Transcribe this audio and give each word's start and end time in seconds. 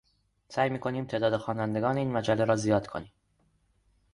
سعی 0.49 0.69
میکنیم 0.69 1.05
تعداد 1.05 1.37
خوانندگان 1.37 1.97
این 1.97 2.11
مجله 2.11 2.45
را 2.45 2.55
زیاد 2.55 2.87
کنیم. 2.87 3.11